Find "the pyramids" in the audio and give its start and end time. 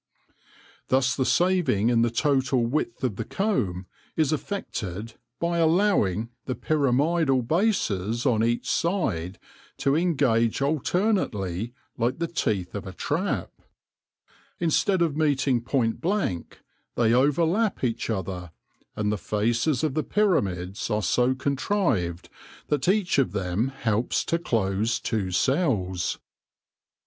19.93-20.89